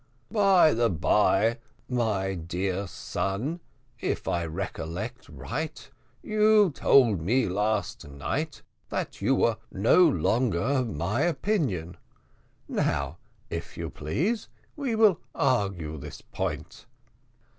[0.31, 3.59] "By the bye, my dear son,
[3.99, 5.87] if I recollect right,
[6.23, 11.97] you told me last night that you were no longer of my opinion.
[12.67, 13.19] Now,
[13.51, 16.87] if you please, we will argue this point."